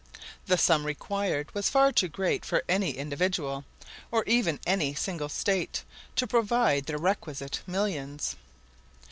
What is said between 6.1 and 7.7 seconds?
to provide the requisite